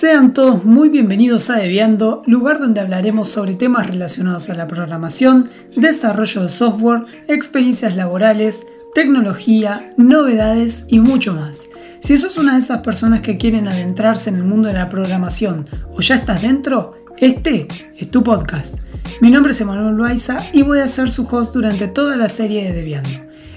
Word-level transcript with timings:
Sean 0.00 0.32
todos 0.32 0.64
muy 0.64 0.88
bienvenidos 0.88 1.50
a 1.50 1.56
Deviando, 1.56 2.22
lugar 2.24 2.58
donde 2.58 2.80
hablaremos 2.80 3.28
sobre 3.28 3.54
temas 3.54 3.86
relacionados 3.86 4.48
a 4.48 4.54
la 4.54 4.66
programación, 4.66 5.50
desarrollo 5.76 6.44
de 6.44 6.48
software, 6.48 7.02
experiencias 7.28 7.96
laborales, 7.96 8.62
tecnología, 8.94 9.92
novedades 9.98 10.86
y 10.88 11.00
mucho 11.00 11.34
más. 11.34 11.64
Si 12.00 12.16
sos 12.16 12.38
una 12.38 12.54
de 12.54 12.60
esas 12.60 12.78
personas 12.78 13.20
que 13.20 13.36
quieren 13.36 13.68
adentrarse 13.68 14.30
en 14.30 14.36
el 14.36 14.44
mundo 14.44 14.68
de 14.68 14.74
la 14.74 14.88
programación 14.88 15.66
o 15.90 16.00
ya 16.00 16.14
estás 16.14 16.40
dentro, 16.40 16.94
este 17.18 17.68
es 17.94 18.10
tu 18.10 18.24
podcast. 18.24 18.78
Mi 19.20 19.30
nombre 19.30 19.52
es 19.52 19.60
Emanuel 19.60 19.96
Loaiza 19.96 20.38
y 20.54 20.62
voy 20.62 20.78
a 20.78 20.88
ser 20.88 21.10
su 21.10 21.26
host 21.26 21.52
durante 21.52 21.88
toda 21.88 22.16
la 22.16 22.30
serie 22.30 22.64
de 22.64 22.72
Deviando. 22.72 23.10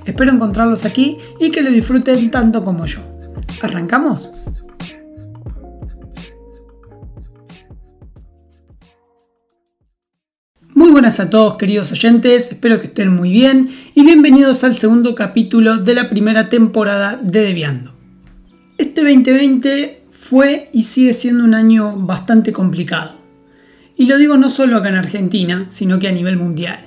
Espero 0.04 0.34
encontrarlos 0.34 0.84
aquí 0.84 1.20
y 1.40 1.52
que 1.52 1.62
lo 1.62 1.72
disfruten 1.72 2.32
tanto 2.32 2.66
como 2.66 2.86
yo. 2.86 3.00
¿Arrancamos? 3.62 4.34
Buenas 10.94 11.20
a 11.20 11.28
todos 11.28 11.58
queridos 11.58 11.92
oyentes, 11.92 12.52
espero 12.52 12.80
que 12.80 12.86
estén 12.86 13.12
muy 13.12 13.32
bien 13.32 13.68
y 13.96 14.04
bienvenidos 14.04 14.64
al 14.64 14.78
segundo 14.78 15.16
capítulo 15.16 15.78
de 15.78 15.96
la 15.96 16.08
primera 16.08 16.50
temporada 16.50 17.20
de 17.20 17.40
Deviando. 17.40 17.96
Este 18.78 19.02
2020 19.02 20.04
fue 20.12 20.70
y 20.72 20.84
sigue 20.84 21.16
siendo 21.16 21.46
un 21.46 21.56
año 21.56 21.96
bastante 21.98 22.54
complicado. 22.54 23.18
Y 23.98 24.06
lo 24.06 24.20
digo 24.20 24.38
no 24.38 24.52
solo 24.52 24.78
acá 24.78 24.90
en 24.90 24.98
Argentina, 24.98 25.66
sino 25.68 25.98
que 25.98 26.10
a 26.10 26.12
nivel 26.12 26.38
mundial. 26.38 26.86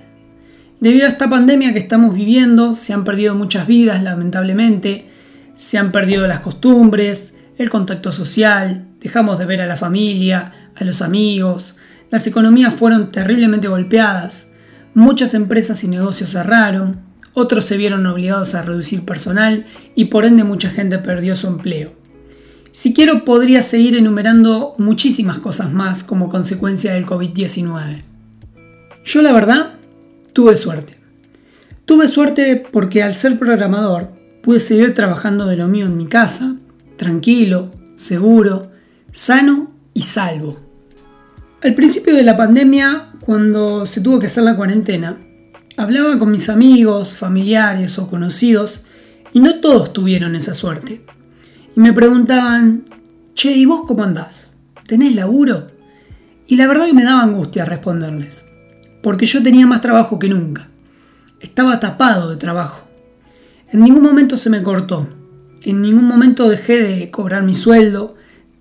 Debido 0.78 1.06
a 1.06 1.11
esta 1.11 1.28
pandemia 1.28 1.73
que 1.73 1.80
estamos 1.80 2.14
viviendo, 2.14 2.77
se 2.77 2.92
han 2.92 3.02
perdido 3.02 3.34
muchas 3.34 3.66
vidas, 3.66 4.05
lamentablemente, 4.05 5.06
se 5.52 5.78
han 5.78 5.91
perdido 5.91 6.28
las 6.28 6.38
costumbres, 6.38 7.34
el 7.59 7.70
contacto 7.70 8.12
social, 8.12 8.86
dejamos 9.00 9.41
de 9.41 9.47
ver 9.47 9.62
a 9.62 9.66
la 9.66 9.77
familia, 9.77 10.70
a 10.77 10.84
los 10.84 11.02
amigos, 11.02 11.75
las 12.10 12.27
economías 12.27 12.74
fueron 12.74 13.10
terriblemente 13.10 13.69
golpeadas, 13.69 14.48
muchas 14.94 15.34
empresas 15.34 15.83
y 15.84 15.89
negocios 15.89 16.31
cerraron, 16.31 17.00
otros 17.34 17.64
se 17.64 17.77
vieron 17.77 18.06
obligados 18.06 18.55
a 18.55 18.62
reducir 18.62 19.05
personal 19.05 19.67
y 19.94 20.06
por 20.06 20.25
ende 20.25 20.44
mucha 20.44 20.70
gente 20.70 20.98
perdió 20.98 21.36
su 21.36 21.48
empleo. 21.48 21.92
Si 22.72 22.94
quiero 22.94 23.25
podría 23.25 23.62
seguir 23.62 23.97
enumerando 23.97 24.75
muchísimas 24.78 25.39
cosas 25.39 25.72
más 25.72 26.05
como 26.05 26.28
consecuencia 26.28 26.94
del 26.94 27.06
COVID-19. 27.06 28.03
Yo 29.05 29.22
la 29.22 29.33
verdad 29.33 29.75
tuve 30.33 30.56
suerte. 30.56 30.97
Tuve 31.86 32.09
suerte 32.09 32.56
porque 32.56 33.03
al 33.03 33.14
ser 33.14 33.38
programador 33.38 34.12
pude 34.42 34.61
seguir 34.61 34.94
trabajando 34.94 35.47
de 35.47 35.56
lo 35.56 35.69
mío 35.69 35.86
en 35.86 35.97
mi 35.97 36.06
casa, 36.06 36.56
tranquilo, 36.97 37.70
seguro, 37.94 38.70
sano 39.12 39.72
y 39.94 40.03
salvo. 40.03 40.66
Al 41.67 41.75
principio 41.75 42.14
de 42.14 42.22
la 42.22 42.36
pandemia, 42.36 43.09
cuando 43.19 43.86
se 43.86 44.00
tuvo 44.00 44.20
que 44.20 44.28
hacer 44.28 44.45
la 44.45 44.55
cuarentena, 44.55 45.19
hablaba 45.77 46.17
con 46.17 46.31
mis 46.31 46.48
amigos, 46.48 47.17
familiares 47.17 47.98
o 47.98 48.06
conocidos 48.06 48.84
y 49.33 49.41
no 49.41 49.59
todos 49.59 49.92
tuvieron 49.92 50.37
esa 50.37 50.55
suerte. 50.55 51.03
Y 51.75 51.81
me 51.81 51.92
preguntaban, 51.92 52.84
che, 53.34 53.50
¿y 53.50 53.64
vos 53.64 53.83
cómo 53.84 54.05
andás? 54.05 54.53
¿Tenés 54.87 55.17
laburo? 55.17 55.67
Y 56.47 56.55
la 56.55 56.69
verdad 56.69 56.87
que 56.87 56.94
me 56.94 57.03
daba 57.03 57.25
angustia 57.25 57.64
responderles, 57.64 58.44
porque 59.03 59.27
yo 59.27 59.42
tenía 59.42 59.67
más 59.67 59.81
trabajo 59.81 60.20
que 60.20 60.28
nunca. 60.28 60.69
Estaba 61.41 61.81
tapado 61.81 62.31
de 62.31 62.37
trabajo. 62.37 62.87
En 63.72 63.81
ningún 63.81 64.05
momento 64.05 64.37
se 64.37 64.50
me 64.50 64.62
cortó. 64.62 65.09
En 65.62 65.83
ningún 65.83 66.05
momento 66.05 66.48
dejé 66.48 66.81
de 66.81 67.11
cobrar 67.11 67.42
mi 67.42 67.55
sueldo. 67.55 68.14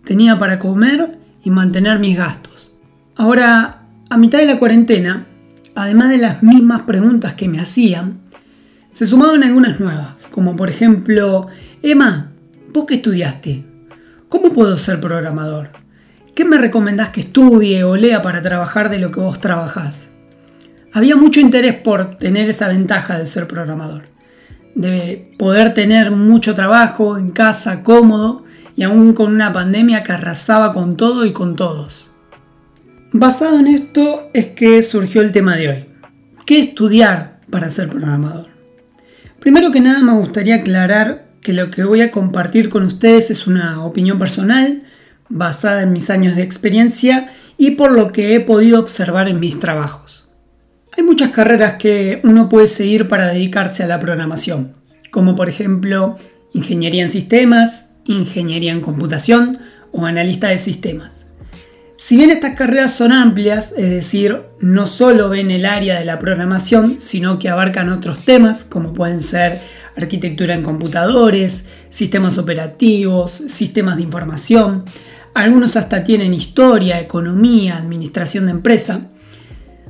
Tenía 0.03 0.39
para 0.39 0.57
comer 0.57 1.19
y 1.43 1.51
mantener 1.51 1.99
mis 1.99 2.17
gastos. 2.17 2.54
Ahora, 3.17 3.83
a 4.09 4.17
mitad 4.17 4.39
de 4.39 4.45
la 4.45 4.59
cuarentena, 4.59 5.25
además 5.73 6.09
de 6.09 6.17
las 6.17 6.43
mismas 6.43 6.81
preguntas 6.81 7.33
que 7.35 7.47
me 7.47 7.61
hacían, 7.61 8.19
se 8.91 9.07
sumaban 9.07 9.41
algunas 9.41 9.79
nuevas, 9.79 10.15
como 10.31 10.57
por 10.57 10.69
ejemplo, 10.69 11.47
Emma, 11.81 12.31
¿vos 12.73 12.85
qué 12.85 12.95
estudiaste? 12.95 13.63
¿Cómo 14.27 14.51
puedo 14.51 14.77
ser 14.77 14.99
programador? 14.99 15.69
¿Qué 16.33 16.43
me 16.43 16.57
recomendás 16.57 17.09
que 17.09 17.21
estudie 17.21 17.85
o 17.85 17.95
lea 17.95 18.21
para 18.21 18.41
trabajar 18.41 18.89
de 18.89 18.99
lo 18.99 19.11
que 19.11 19.21
vos 19.21 19.39
trabajás? 19.39 20.09
Había 20.91 21.15
mucho 21.15 21.39
interés 21.39 21.75
por 21.75 22.17
tener 22.17 22.49
esa 22.49 22.67
ventaja 22.67 23.17
de 23.17 23.27
ser 23.27 23.47
programador, 23.47 24.03
de 24.75 25.33
poder 25.39 25.73
tener 25.73 26.11
mucho 26.11 26.53
trabajo 26.53 27.17
en 27.17 27.31
casa, 27.31 27.81
cómodo 27.81 28.43
y 28.75 28.83
aún 28.83 29.13
con 29.13 29.33
una 29.33 29.53
pandemia 29.53 30.03
que 30.03 30.11
arrasaba 30.11 30.73
con 30.73 30.97
todo 30.97 31.25
y 31.25 31.31
con 31.31 31.55
todos. 31.55 32.11
Basado 33.17 33.59
en 33.59 33.67
esto 33.67 34.29
es 34.33 34.47
que 34.47 34.83
surgió 34.83 35.21
el 35.21 35.31
tema 35.31 35.55
de 35.55 35.69
hoy. 35.69 35.85
¿Qué 36.45 36.59
estudiar 36.59 37.39
para 37.49 37.69
ser 37.69 37.87
programador? 37.87 38.47
Primero 39.39 39.71
que 39.71 39.79
nada 39.79 40.03
me 40.03 40.11
gustaría 40.11 40.55
aclarar 40.55 41.29
que 41.39 41.53
lo 41.53 41.71
que 41.71 41.85
voy 41.85 42.01
a 42.01 42.11
compartir 42.11 42.67
con 42.67 42.83
ustedes 42.83 43.31
es 43.31 43.47
una 43.47 43.85
opinión 43.85 44.19
personal 44.19 44.83
basada 45.29 45.83
en 45.83 45.93
mis 45.93 46.09
años 46.09 46.35
de 46.35 46.41
experiencia 46.41 47.29
y 47.57 47.71
por 47.71 47.93
lo 47.93 48.11
que 48.11 48.35
he 48.35 48.41
podido 48.41 48.81
observar 48.81 49.29
en 49.29 49.39
mis 49.39 49.61
trabajos. 49.61 50.27
Hay 50.97 51.05
muchas 51.05 51.31
carreras 51.31 51.75
que 51.75 52.19
uno 52.25 52.49
puede 52.49 52.67
seguir 52.67 53.07
para 53.07 53.27
dedicarse 53.27 53.83
a 53.83 53.87
la 53.87 54.01
programación, 54.01 54.73
como 55.09 55.37
por 55.37 55.47
ejemplo 55.47 56.17
ingeniería 56.53 57.03
en 57.03 57.09
sistemas, 57.09 57.91
ingeniería 58.03 58.73
en 58.73 58.81
computación 58.81 59.59
o 59.93 60.05
analista 60.05 60.49
de 60.49 60.59
sistemas. 60.59 61.24
Si 62.07 62.17
bien 62.17 62.29
estas 62.29 62.53
carreras 62.53 62.93
son 62.93 63.11
amplias, 63.11 63.73
es 63.75 63.89
decir, 63.89 64.43
no 64.59 64.85
solo 64.85 65.27
ven 65.27 65.49
el 65.49 65.65
área 65.65 65.97
de 65.97 66.05
la 66.05 66.19
programación, 66.19 66.97
sino 66.99 67.39
que 67.39 67.49
abarcan 67.49 67.89
otros 67.89 68.19
temas 68.19 68.63
como 68.63 68.93
pueden 68.93 69.23
ser 69.23 69.59
arquitectura 69.97 70.53
en 70.53 70.61
computadores, 70.61 71.65
sistemas 71.89 72.37
operativos, 72.37 73.31
sistemas 73.31 73.95
de 73.95 74.03
información, 74.03 74.85
algunos 75.33 75.77
hasta 75.77 76.03
tienen 76.03 76.35
historia, 76.35 76.99
economía, 76.99 77.75
administración 77.75 78.45
de 78.45 78.51
empresa. 78.51 79.07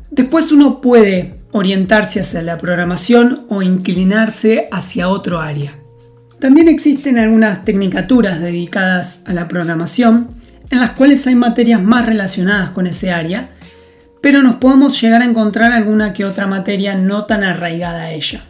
Después 0.09 0.53
uno 0.53 0.80
puede 0.80 1.42
orientarse 1.52 2.22
hacia 2.22 2.42
la 2.44 2.58
programación 2.58 3.46
o 3.50 3.62
inclinarse 3.62 4.70
hacia 4.72 5.09
otro 5.09 5.42
área. 5.42 5.74
También 6.40 6.70
existen 6.70 7.18
algunas 7.18 7.66
tecnicaturas 7.66 8.40
dedicadas 8.40 9.22
a 9.26 9.34
la 9.34 9.50
programación, 9.50 10.45
en 10.75 10.81
las 10.81 10.91
cuales 10.91 11.25
hay 11.25 11.36
materias 11.36 11.81
más 11.81 12.06
relacionadas 12.06 12.72
con 12.72 12.86
ese 12.86 13.12
área, 13.12 13.52
pero 14.22 14.44
nos 14.44 14.56
podemos 14.56 15.00
llegar 15.00 15.22
a 15.22 15.25
encontrar 15.25 15.72
alguna 15.72 16.13
que 16.13 16.25
otra 16.25 16.47
materia 16.47 16.96
no 16.96 17.25
tan 17.25 17.44
arraigada 17.44 18.03
a 18.03 18.12
ella. 18.12 18.44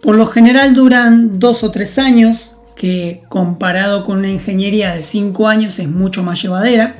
Por 0.00 0.16
lo 0.16 0.26
general 0.26 0.74
duran 0.74 1.38
dos 1.38 1.64
o 1.64 1.70
tres 1.70 1.98
años, 1.98 2.58
que 2.76 3.22
comparado 3.28 4.04
con 4.04 4.18
una 4.18 4.30
ingeniería 4.30 4.94
de 4.94 5.02
cinco 5.02 5.48
años 5.48 5.78
es 5.78 5.88
mucho 5.88 6.22
más 6.22 6.40
llevadera, 6.40 6.96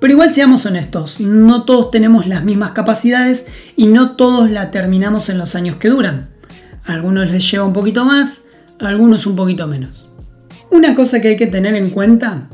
pero 0.00 0.12
igual 0.12 0.32
seamos 0.32 0.66
honestos, 0.66 1.20
no 1.20 1.62
todos 1.62 1.92
tenemos 1.92 2.26
las 2.26 2.42
mismas 2.42 2.72
capacidades 2.72 3.46
y 3.76 3.86
no 3.86 4.16
todos 4.16 4.50
la 4.50 4.72
terminamos 4.72 5.28
en 5.28 5.38
los 5.38 5.54
años 5.54 5.76
que 5.76 5.88
duran. 5.88 6.30
Algunos 6.84 7.30
les 7.30 7.48
lleva 7.48 7.64
un 7.64 7.72
poquito 7.72 8.04
más, 8.04 8.42
algunos 8.80 9.26
un 9.26 9.36
poquito 9.36 9.68
menos. 9.68 10.12
Una 10.70 10.96
cosa 10.96 11.20
que 11.20 11.28
hay 11.28 11.36
que 11.36 11.46
tener 11.46 11.76
en 11.76 11.90
cuenta 11.90 12.48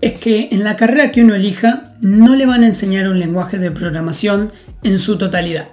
es 0.00 0.14
que 0.14 0.48
en 0.52 0.64
la 0.64 0.76
carrera 0.76 1.12
que 1.12 1.22
uno 1.22 1.34
elija 1.34 1.92
no 2.00 2.36
le 2.36 2.46
van 2.46 2.62
a 2.62 2.66
enseñar 2.66 3.08
un 3.08 3.18
lenguaje 3.18 3.58
de 3.58 3.70
programación 3.70 4.50
en 4.82 4.98
su 4.98 5.18
totalidad 5.18 5.68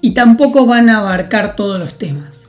y 0.00 0.12
tampoco 0.12 0.66
van 0.66 0.90
a 0.90 0.98
abarcar 0.98 1.54
todos 1.54 1.78
los 1.78 1.96
temas. 1.96 2.40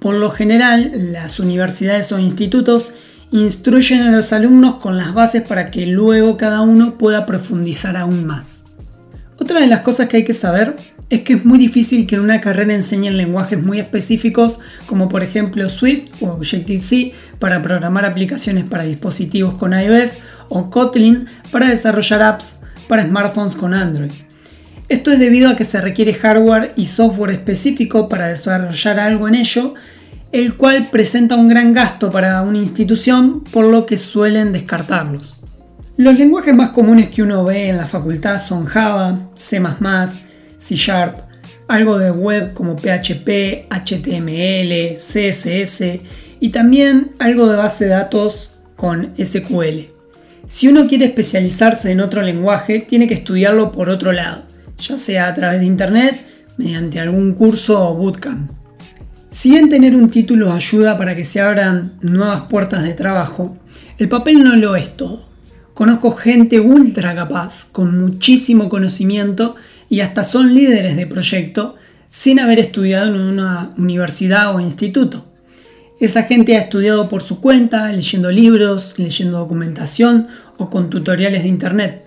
Por 0.00 0.14
lo 0.14 0.30
general, 0.30 0.92
las 1.12 1.38
universidades 1.38 2.12
o 2.12 2.18
institutos 2.18 2.92
instruyen 3.30 4.02
a 4.02 4.10
los 4.10 4.32
alumnos 4.32 4.76
con 4.76 4.96
las 4.96 5.12
bases 5.12 5.42
para 5.42 5.70
que 5.70 5.86
luego 5.86 6.36
cada 6.36 6.60
uno 6.60 6.98
pueda 6.98 7.26
profundizar 7.26 7.96
aún 7.96 8.26
más. 8.26 8.62
Otra 9.38 9.60
de 9.60 9.66
las 9.66 9.80
cosas 9.80 10.08
que 10.08 10.18
hay 10.18 10.24
que 10.24 10.34
saber 10.34 10.76
es 11.10 11.20
que 11.20 11.34
es 11.34 11.44
muy 11.44 11.58
difícil 11.58 12.06
que 12.06 12.16
en 12.16 12.22
una 12.22 12.40
carrera 12.40 12.74
enseñen 12.74 13.16
lenguajes 13.16 13.62
muy 13.62 13.78
específicos 13.78 14.60
como 14.86 15.08
por 15.08 15.22
ejemplo 15.22 15.68
Swift 15.68 16.10
o 16.20 16.28
Objective-C 16.28 17.12
para 17.38 17.62
programar 17.62 18.04
aplicaciones 18.04 18.64
para 18.64 18.84
dispositivos 18.84 19.58
con 19.58 19.72
iOS 19.72 20.18
o 20.48 20.70
Kotlin 20.70 21.26
para 21.50 21.68
desarrollar 21.68 22.22
apps 22.22 22.60
para 22.88 23.06
smartphones 23.06 23.56
con 23.56 23.74
Android. 23.74 24.12
Esto 24.88 25.10
es 25.10 25.18
debido 25.18 25.48
a 25.48 25.56
que 25.56 25.64
se 25.64 25.80
requiere 25.80 26.12
hardware 26.12 26.72
y 26.76 26.86
software 26.86 27.32
específico 27.32 28.08
para 28.08 28.28
desarrollar 28.28 29.00
algo 29.00 29.28
en 29.28 29.34
ello, 29.34 29.74
el 30.30 30.56
cual 30.56 30.88
presenta 30.90 31.36
un 31.36 31.48
gran 31.48 31.72
gasto 31.72 32.10
para 32.10 32.42
una 32.42 32.58
institución, 32.58 33.44
por 33.44 33.64
lo 33.64 33.86
que 33.86 33.96
suelen 33.96 34.52
descartarlos. 34.52 35.40
Los 35.96 36.18
lenguajes 36.18 36.54
más 36.54 36.70
comunes 36.70 37.08
que 37.08 37.22
uno 37.22 37.44
ve 37.44 37.68
en 37.68 37.78
la 37.78 37.86
facultad 37.86 38.40
son 38.40 38.66
Java, 38.66 39.30
C++, 39.34 39.62
C 40.64 40.76
Sharp, 40.76 41.18
algo 41.68 41.98
de 41.98 42.10
web 42.10 42.54
como 42.54 42.76
PHP, 42.76 43.66
HTML, 43.68 44.96
CSS 44.96 46.00
y 46.40 46.48
también 46.48 47.12
algo 47.18 47.48
de 47.48 47.56
base 47.56 47.84
de 47.84 47.90
datos 47.90 48.52
con 48.74 49.12
SQL. 49.22 49.90
Si 50.46 50.68
uno 50.68 50.86
quiere 50.86 51.04
especializarse 51.04 51.90
en 51.90 52.00
otro 52.00 52.22
lenguaje, 52.22 52.80
tiene 52.80 53.06
que 53.06 53.14
estudiarlo 53.14 53.72
por 53.72 53.90
otro 53.90 54.12
lado, 54.12 54.44
ya 54.78 54.96
sea 54.96 55.28
a 55.28 55.34
través 55.34 55.60
de 55.60 55.66
internet, 55.66 56.24
mediante 56.56 56.98
algún 56.98 57.34
curso 57.34 57.90
o 57.90 57.94
bootcamp. 57.94 58.50
Si 59.30 59.50
bien 59.50 59.68
tener 59.68 59.94
un 59.94 60.10
título 60.10 60.50
ayuda 60.50 60.96
para 60.96 61.14
que 61.14 61.26
se 61.26 61.42
abran 61.42 61.94
nuevas 62.00 62.42
puertas 62.42 62.84
de 62.84 62.94
trabajo, 62.94 63.58
el 63.98 64.08
papel 64.08 64.42
no 64.42 64.56
lo 64.56 64.76
es 64.76 64.96
todo. 64.96 65.28
Conozco 65.74 66.12
gente 66.12 66.60
ultra 66.60 67.14
capaz, 67.14 67.66
con 67.72 67.98
muchísimo 67.98 68.68
conocimiento 68.68 69.56
y 69.94 70.00
hasta 70.00 70.24
son 70.24 70.56
líderes 70.56 70.96
de 70.96 71.06
proyecto 71.06 71.76
sin 72.08 72.40
haber 72.40 72.58
estudiado 72.58 73.14
en 73.14 73.20
una 73.20 73.70
universidad 73.78 74.52
o 74.52 74.58
instituto. 74.58 75.24
Esa 76.00 76.24
gente 76.24 76.56
ha 76.56 76.62
estudiado 76.62 77.08
por 77.08 77.22
su 77.22 77.40
cuenta, 77.40 77.92
leyendo 77.92 78.32
libros, 78.32 78.96
leyendo 78.98 79.38
documentación 79.38 80.26
o 80.56 80.68
con 80.68 80.90
tutoriales 80.90 81.44
de 81.44 81.48
internet. 81.48 82.06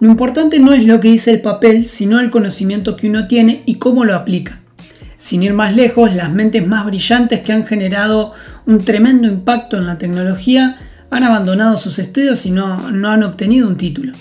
Lo 0.00 0.08
importante 0.08 0.58
no 0.58 0.72
es 0.72 0.86
lo 0.86 1.00
que 1.00 1.08
dice 1.08 1.32
el 1.32 1.42
papel, 1.42 1.84
sino 1.84 2.18
el 2.18 2.30
conocimiento 2.30 2.96
que 2.96 3.10
uno 3.10 3.28
tiene 3.28 3.62
y 3.66 3.74
cómo 3.74 4.06
lo 4.06 4.14
aplica. 4.14 4.62
Sin 5.18 5.42
ir 5.42 5.52
más 5.52 5.76
lejos, 5.76 6.14
las 6.14 6.32
mentes 6.32 6.66
más 6.66 6.86
brillantes 6.86 7.42
que 7.42 7.52
han 7.52 7.66
generado 7.66 8.32
un 8.64 8.82
tremendo 8.86 9.28
impacto 9.28 9.76
en 9.76 9.86
la 9.86 9.98
tecnología 9.98 10.78
han 11.10 11.24
abandonado 11.24 11.76
sus 11.76 11.98
estudios 11.98 12.46
y 12.46 12.50
no, 12.52 12.90
no 12.90 13.10
han 13.10 13.22
obtenido 13.22 13.68
un 13.68 13.76
título. 13.76 14.14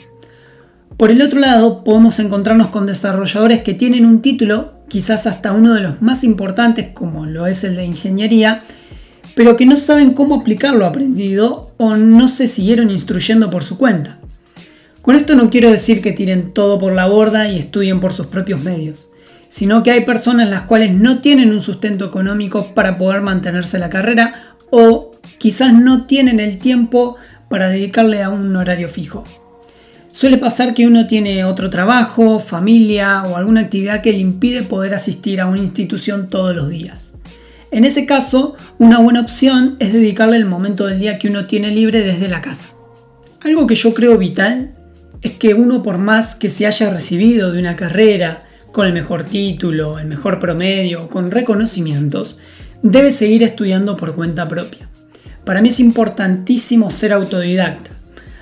Por 1.01 1.09
el 1.09 1.24
otro 1.24 1.39
lado, 1.39 1.83
podemos 1.83 2.19
encontrarnos 2.19 2.68
con 2.68 2.86
desarrolladores 2.86 3.63
que 3.63 3.74
tienen 3.74 4.06
un 4.06 4.21
título, 4.21 4.74
quizás 4.88 5.25
hasta 5.25 5.51
uno 5.51 5.74
de 5.74 5.81
los 5.81 6.00
más 6.03 6.24
importantes 6.24 6.89
como 6.94 7.25
lo 7.25 7.48
es 7.48 7.63
el 7.63 7.75
de 7.75 7.86
ingeniería, 7.86 8.62
pero 9.33 9.56
que 9.56 9.65
no 9.65 9.77
saben 9.77 10.13
cómo 10.13 10.36
aplicar 10.36 10.75
lo 10.75 10.86
aprendido 10.86 11.71
o 11.77 11.95
no 11.95 12.30
se 12.30 12.48
siguieron 12.48 12.92
instruyendo 12.92 13.50
por 13.50 13.63
su 13.63 13.80
cuenta. 13.80 14.19
Con 15.01 15.15
esto 15.15 15.33
no 15.33 15.50
quiero 15.50 15.71
decir 15.71 16.03
que 16.03 16.12
tiren 16.12 16.53
todo 16.53 16.77
por 16.77 16.94
la 16.94 17.07
borda 17.07 17.50
y 17.50 17.57
estudien 17.57 18.00
por 18.00 18.13
sus 18.13 18.27
propios 18.27 18.62
medios, 18.62 19.09
sino 19.50 19.81
que 19.81 19.89
hay 19.89 20.06
personas 20.06 20.51
las 20.51 20.62
cuales 20.68 20.94
no 20.94 21.18
tienen 21.18 21.50
un 21.50 21.62
sustento 21.62 22.06
económico 22.06 22.75
para 22.75 23.00
poder 23.00 23.21
mantenerse 23.21 23.80
la 23.80 23.89
carrera 23.89 24.56
o 24.69 25.13
quizás 25.39 25.74
no 25.74 26.06
tienen 26.06 26.39
el 26.39 26.59
tiempo 26.59 27.15
para 27.50 27.69
dedicarle 27.69 28.21
a 28.21 28.30
un 28.30 28.56
horario 28.56 28.88
fijo. 28.88 29.24
Suele 30.12 30.38
pasar 30.38 30.74
que 30.74 30.86
uno 30.86 31.08
tiene 31.08 31.46
otro 31.46 31.69
trabajo, 31.69 32.40
familia 32.40 33.24
o 33.24 33.38
alguna 33.38 33.62
actividad 33.62 34.02
que 34.02 34.12
le 34.12 34.19
impide 34.19 34.62
poder 34.62 34.94
asistir 34.94 35.42
a 35.42 35.48
una 35.48 35.60
institución 35.60 36.28
todos 36.28 36.56
los 36.56 36.69
días. 36.69 37.12
En 37.72 37.86
ese 37.86 38.06
caso, 38.06 38.56
una 38.78 39.00
buena 39.00 39.22
opción 39.22 39.78
es 39.80 39.94
dedicarle 39.94 40.36
el 40.36 40.46
momento 40.46 40.86
del 40.88 41.00
día 41.00 41.18
que 41.18 41.30
uno 41.30 41.46
tiene 41.46 41.72
libre 41.72 42.04
desde 42.04 42.28
la 42.28 42.42
casa. 42.42 42.69
Algo 43.42 43.66
que 43.66 43.75
yo 43.75 43.94
creo 43.94 44.18
vital 44.18 44.75
es 45.22 45.31
que 45.34 45.54
uno 45.54 45.81
por 45.81 45.98
más 45.98 46.36
que 46.36 46.50
se 46.50 46.68
haya 46.68 46.90
recibido 46.90 47.52
de 47.52 47.60
una 47.60 47.78
carrera 47.78 48.42
con 48.74 48.88
el 48.88 48.94
mejor 48.94 49.24
título, 49.24 50.00
el 50.00 50.08
mejor 50.08 50.40
promedio, 50.40 51.08
con 51.08 51.31
reconocimientos, 51.31 52.40
debe 52.84 53.12
seguir 53.12 53.44
estudiando 53.44 53.96
por 53.96 54.16
cuenta 54.16 54.48
propia. 54.48 54.90
Para 55.46 55.62
mí 55.62 55.69
es 55.69 55.80
importantísimo 55.80 56.92
ser 56.92 57.13
autodidacta, 57.13 57.92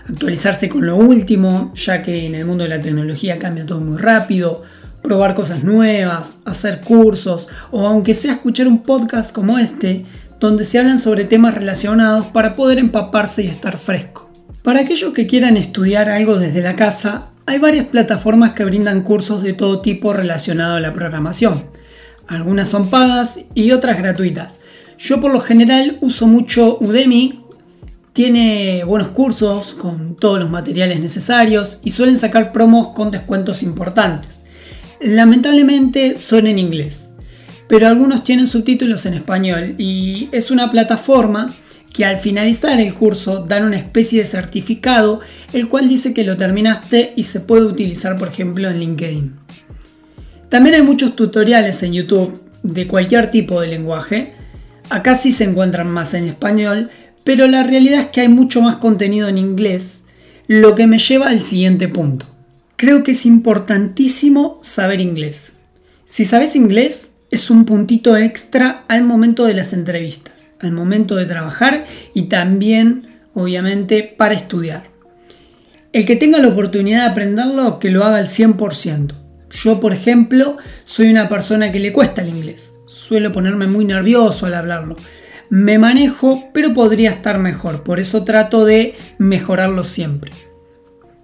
actualizarse 0.10 0.70
con 0.70 0.86
lo 0.86 0.96
último, 0.96 1.72
ya 1.76 2.02
que 2.02 2.26
en 2.26 2.36
el 2.36 2.46
mundo 2.46 2.64
de 2.64 2.70
la 2.70 2.82
tecnología 2.82 3.38
cambia 3.38 3.66
todo 3.66 3.80
muy 3.80 3.98
rápido, 3.98 4.64
probar 5.04 5.36
cosas 5.36 5.64
nuevas, 5.64 6.40
hacer 6.46 6.82
cursos 6.82 7.48
o 7.72 7.88
aunque 7.88 8.14
sea 8.14 8.34
escuchar 8.34 8.68
un 8.68 8.84
podcast 8.84 9.34
como 9.34 9.58
este, 9.58 10.06
donde 10.40 10.66
se 10.66 10.80
hablan 10.80 11.00
sobre 11.00 11.26
temas 11.26 11.56
relacionados 11.56 12.28
para 12.28 12.56
poder 12.56 12.80
empaparse 12.80 13.44
y 13.44 13.48
estar 13.48 13.78
fresco. 13.78 14.30
Para 14.64 14.82
aquellos 14.82 15.14
que 15.14 15.28
quieran 15.28 15.58
estudiar 15.58 16.10
algo 16.10 16.38
desde 16.38 16.62
la 16.62 16.76
casa, 16.76 17.30
hay 17.46 17.60
varias 17.60 17.88
plataformas 17.88 18.54
que 18.54 18.66
brindan 18.66 19.04
cursos 19.04 19.42
de 19.42 19.54
todo 19.54 19.82
tipo 19.82 20.14
relacionados 20.14 20.78
a 20.78 20.82
la 20.82 20.94
programación. 20.94 21.66
Algunas 22.28 22.70
son 22.70 22.90
pagas 22.90 23.40
y 23.56 23.72
otras 23.72 23.98
gratuitas. 23.98 24.60
Yo 24.98 25.22
por 25.22 25.32
lo 25.32 25.40
general 25.40 25.98
uso 26.02 26.28
mucho 26.28 26.78
Udemy, 26.80 27.39
tiene 28.14 28.84
buenos 28.84 29.10
cursos 29.10 29.74
con 29.74 30.16
todos 30.16 30.40
los 30.40 30.50
materiales 30.50 31.00
necesarios 31.00 31.80
y 31.84 31.92
suelen 31.92 32.18
sacar 32.18 32.52
promos 32.52 32.90
con 32.90 33.12
descuentos 33.12 33.64
importantes. 33.64 34.42
Lamentablemente 35.00 36.18
son 36.18 36.48
en 36.48 36.60
inglés, 36.60 37.12
pero 37.68 37.88
algunos 37.88 38.24
tienen 38.24 38.48
subtítulos 38.48 39.06
en 39.06 39.14
español 39.14 39.76
y 39.78 40.30
es 40.32 40.52
una 40.52 40.72
plataforma 40.72 41.54
que 41.94 42.06
al 42.06 42.20
finalizar 42.20 42.80
el 42.80 42.94
curso 42.94 43.46
dan 43.46 43.66
una 43.66 43.78
especie 43.78 44.22
de 44.22 44.28
certificado 44.28 45.22
el 45.54 45.68
cual 45.68 45.88
dice 45.88 46.14
que 46.14 46.24
lo 46.24 46.38
terminaste 46.38 47.14
y 47.16 47.24
se 47.24 47.40
puede 47.40 47.66
utilizar 47.66 48.18
por 48.18 48.28
ejemplo 48.28 48.70
en 48.70 48.80
LinkedIn. 48.80 49.34
También 50.50 50.76
hay 50.76 50.82
muchos 50.82 51.16
tutoriales 51.16 51.82
en 51.84 51.94
YouTube 51.94 52.42
de 52.64 52.88
cualquier 52.88 53.32
tipo 53.32 53.62
de 53.62 53.68
lenguaje. 53.68 54.34
Acá 54.90 55.16
sí 55.16 55.32
se 55.32 55.44
encuentran 55.44 55.90
más 55.90 56.14
en 56.16 56.28
español, 56.28 56.90
pero 57.30 57.46
la 57.46 57.62
realidad 57.62 58.00
es 58.00 58.08
que 58.08 58.22
hay 58.22 58.28
mucho 58.28 58.60
más 58.60 58.78
contenido 58.78 59.28
en 59.28 59.38
inglés, 59.38 60.00
lo 60.48 60.74
que 60.74 60.88
me 60.88 60.98
lleva 60.98 61.30
al 61.30 61.42
siguiente 61.42 61.88
punto. 61.88 62.26
Creo 62.76 63.04
que 63.04 63.12
es 63.12 63.24
importantísimo 63.28 64.58
saber 64.64 65.00
inglés. 65.00 65.52
Si 66.08 66.26
sabes 66.26 66.56
inglés, 66.56 67.18
es 67.30 67.52
un 67.52 67.66
puntito 67.66 68.18
extra 68.18 68.84
al 68.88 69.04
momento 69.04 69.46
de 69.46 69.54
las 69.54 69.74
entrevistas, 69.74 70.54
al 70.60 70.72
momento 70.72 71.18
de 71.18 71.28
trabajar 71.28 71.86
y 72.16 72.30
también, 72.30 73.20
obviamente, 73.36 74.02
para 74.02 74.34
estudiar. 74.34 74.90
El 75.94 76.08
que 76.08 76.16
tenga 76.16 76.40
la 76.40 76.48
oportunidad 76.48 77.04
de 77.04 77.12
aprenderlo, 77.12 77.78
que 77.78 77.92
lo 77.92 78.06
haga 78.06 78.18
al 78.18 78.28
100%. 78.28 79.14
Yo, 79.52 79.80
por 79.80 79.94
ejemplo, 79.94 80.58
soy 80.84 81.12
una 81.12 81.30
persona 81.30 81.72
que 81.72 81.80
le 81.80 81.94
cuesta 81.94 82.24
el 82.24 82.30
inglés. 82.30 82.74
Suelo 82.88 83.32
ponerme 83.32 83.68
muy 83.68 83.86
nervioso 83.86 84.48
al 84.48 84.56
hablarlo. 84.56 84.96
Me 85.50 85.80
manejo, 85.80 86.50
pero 86.54 86.74
podría 86.74 87.10
estar 87.10 87.40
mejor. 87.40 87.84
Por 87.84 88.00
eso 88.00 88.24
trato 88.24 88.66
de 88.66 88.96
mejorarlo 89.18 89.84
siempre. 89.84 90.32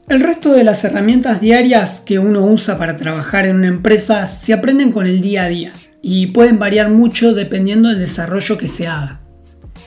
El 0.08 0.20
resto 0.20 0.54
de 0.54 0.64
las 0.64 0.84
herramientas 0.84 1.42
diarias 1.42 2.00
que 2.00 2.20
uno 2.20 2.46
usa 2.46 2.78
para 2.78 2.98
trabajar 2.98 3.46
en 3.46 3.56
una 3.56 3.68
empresa 3.68 4.28
se 4.28 4.54
aprenden 4.54 4.92
con 4.92 5.08
el 5.08 5.22
día 5.22 5.44
a 5.44 5.50
día 5.50 5.74
y 6.02 6.28
pueden 6.28 6.60
variar 6.60 6.90
mucho 6.90 7.34
dependiendo 7.34 7.90
del 7.90 8.00
desarrollo 8.00 8.58
que 8.58 8.68
se 8.68 8.86
haga. 8.86 9.22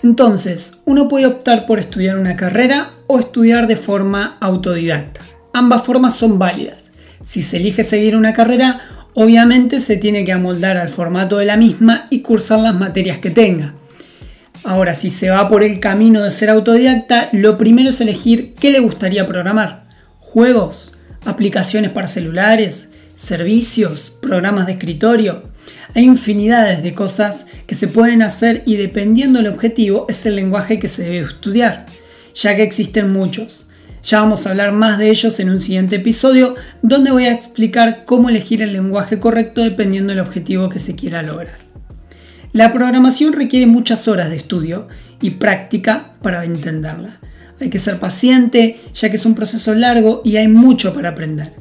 Entonces, 0.02 0.78
uno 0.84 1.08
puede 1.08 1.26
optar 1.26 1.66
por 1.66 1.78
estudiar 1.78 2.18
una 2.18 2.36
carrera 2.36 2.90
o 3.06 3.18
estudiar 3.18 3.66
de 3.66 3.76
forma 3.76 4.36
autodidacta. 4.40 5.20
Ambas 5.52 5.82
formas 5.82 6.14
son 6.14 6.38
válidas. 6.38 6.90
Si 7.24 7.42
se 7.42 7.56
elige 7.56 7.84
seguir 7.84 8.16
una 8.16 8.32
carrera, 8.32 8.80
obviamente 9.14 9.80
se 9.80 9.96
tiene 9.96 10.24
que 10.24 10.32
amoldar 10.32 10.76
al 10.76 10.88
formato 10.88 11.38
de 11.38 11.46
la 11.46 11.56
misma 11.56 12.06
y 12.10 12.20
cursar 12.20 12.60
las 12.60 12.74
materias 12.74 13.18
que 13.18 13.30
tenga. 13.30 13.74
Ahora, 14.64 14.94
si 14.94 15.10
se 15.10 15.30
va 15.30 15.48
por 15.48 15.62
el 15.62 15.80
camino 15.80 16.22
de 16.22 16.30
ser 16.30 16.50
autodidacta, 16.50 17.28
lo 17.32 17.58
primero 17.58 17.90
es 17.90 18.00
elegir 18.00 18.54
qué 18.54 18.70
le 18.70 18.80
gustaría 18.80 19.26
programar 19.26 19.88
juegos, 20.38 20.92
aplicaciones 21.24 21.90
para 21.90 22.06
celulares, 22.06 22.90
servicios, 23.16 24.12
programas 24.20 24.66
de 24.66 24.72
escritorio. 24.72 25.44
Hay 25.94 26.04
infinidades 26.04 26.82
de 26.82 26.94
cosas 26.94 27.46
que 27.66 27.74
se 27.74 27.88
pueden 27.88 28.22
hacer 28.22 28.62
y 28.66 28.76
dependiendo 28.76 29.38
del 29.38 29.52
objetivo 29.52 30.06
es 30.08 30.26
el 30.26 30.36
lenguaje 30.36 30.78
que 30.78 30.88
se 30.88 31.02
debe 31.02 31.20
estudiar, 31.20 31.86
ya 32.34 32.54
que 32.54 32.62
existen 32.62 33.10
muchos. 33.10 33.66
Ya 34.04 34.20
vamos 34.20 34.46
a 34.46 34.50
hablar 34.50 34.72
más 34.72 34.98
de 34.98 35.10
ellos 35.10 35.40
en 35.40 35.50
un 35.50 35.60
siguiente 35.60 35.96
episodio 35.96 36.54
donde 36.82 37.10
voy 37.10 37.24
a 37.24 37.32
explicar 37.32 38.04
cómo 38.04 38.28
elegir 38.28 38.62
el 38.62 38.72
lenguaje 38.72 39.18
correcto 39.18 39.62
dependiendo 39.62 40.12
del 40.12 40.20
objetivo 40.20 40.68
que 40.68 40.78
se 40.78 40.94
quiera 40.94 41.22
lograr. 41.22 41.67
La 42.52 42.72
programación 42.72 43.32
requiere 43.32 43.66
muchas 43.66 44.08
horas 44.08 44.30
de 44.30 44.36
estudio 44.36 44.88
y 45.20 45.30
práctica 45.30 46.14
para 46.22 46.44
entenderla 46.44 47.20
hay 47.60 47.70
que 47.70 47.78
ser 47.78 47.98
paciente, 47.98 48.78
ya 48.94 49.10
que 49.10 49.16
es 49.16 49.26
un 49.26 49.34
proceso 49.34 49.74
largo 49.74 50.22
y 50.24 50.36
hay 50.36 50.48
mucho 50.48 50.94
para 50.94 51.10
aprender. 51.10 51.52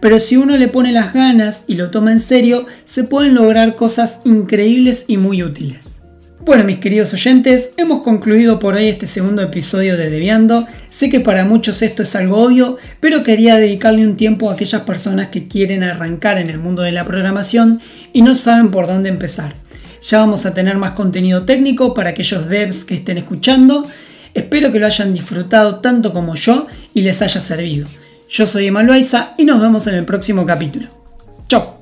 Pero 0.00 0.20
si 0.20 0.36
uno 0.36 0.56
le 0.56 0.68
pone 0.68 0.92
las 0.92 1.14
ganas 1.14 1.64
y 1.66 1.74
lo 1.74 1.90
toma 1.90 2.12
en 2.12 2.20
serio, 2.20 2.66
se 2.84 3.04
pueden 3.04 3.34
lograr 3.34 3.76
cosas 3.76 4.20
increíbles 4.24 5.04
y 5.08 5.16
muy 5.16 5.42
útiles. 5.42 6.00
Bueno, 6.44 6.64
mis 6.64 6.76
queridos 6.76 7.14
oyentes, 7.14 7.70
hemos 7.78 8.02
concluido 8.02 8.58
por 8.58 8.74
hoy 8.74 8.88
este 8.88 9.06
segundo 9.06 9.40
episodio 9.40 9.96
de 9.96 10.10
Deviando. 10.10 10.66
Sé 10.90 11.08
que 11.08 11.20
para 11.20 11.46
muchos 11.46 11.80
esto 11.80 12.02
es 12.02 12.14
algo 12.16 12.36
obvio, 12.36 12.76
pero 13.00 13.22
quería 13.22 13.56
dedicarle 13.56 14.06
un 14.06 14.18
tiempo 14.18 14.50
a 14.50 14.52
aquellas 14.52 14.82
personas 14.82 15.28
que 15.28 15.48
quieren 15.48 15.82
arrancar 15.82 16.36
en 16.36 16.50
el 16.50 16.58
mundo 16.58 16.82
de 16.82 16.92
la 16.92 17.06
programación 17.06 17.80
y 18.12 18.20
no 18.20 18.34
saben 18.34 18.70
por 18.70 18.86
dónde 18.86 19.08
empezar. 19.08 19.54
Ya 20.06 20.18
vamos 20.18 20.44
a 20.46 20.54
tener 20.54 20.76
más 20.76 20.92
contenido 20.92 21.44
técnico 21.44 21.94
para 21.94 22.10
aquellos 22.10 22.48
devs 22.48 22.84
que 22.84 22.94
estén 22.94 23.18
escuchando 23.18 23.86
Espero 24.34 24.72
que 24.72 24.80
lo 24.80 24.86
hayan 24.86 25.14
disfrutado 25.14 25.76
tanto 25.76 26.12
como 26.12 26.34
yo 26.34 26.66
y 26.92 27.02
les 27.02 27.22
haya 27.22 27.40
servido. 27.40 27.86
Yo 28.28 28.46
soy 28.46 28.66
Emma 28.66 28.84
y 29.38 29.44
nos 29.44 29.60
vemos 29.60 29.86
en 29.86 29.94
el 29.94 30.04
próximo 30.04 30.44
capítulo. 30.44 30.88
Chao. 31.48 31.73